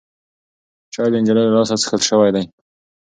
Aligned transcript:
چای 0.93 1.09
د 1.11 1.15
نجلۍ 1.21 1.43
له 1.47 1.53
لاسه 1.57 1.75
څښل 1.81 2.01
شوی 2.09 2.29
دی. 2.35 2.43